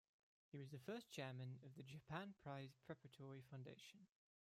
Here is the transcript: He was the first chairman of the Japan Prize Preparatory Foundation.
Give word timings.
He 0.51 0.57
was 0.57 0.71
the 0.71 0.79
first 0.79 1.11
chairman 1.11 1.59
of 1.63 1.75
the 1.75 1.83
Japan 1.83 2.33
Prize 2.41 2.73
Preparatory 2.87 3.43
Foundation. 3.51 4.07